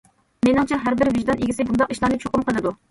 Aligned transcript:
مېنىڭچە، 0.47 0.79
ھەر 0.87 0.97
بىر 1.03 1.13
ۋىجدان 1.19 1.45
ئىگىسى 1.45 1.69
بۇنداق 1.69 1.97
ئىشلارنى 1.97 2.23
چوقۇم 2.27 2.51
قىلىدۇ. 2.51 2.79